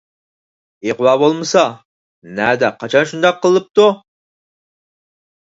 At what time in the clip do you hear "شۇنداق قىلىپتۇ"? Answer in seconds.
3.13-3.87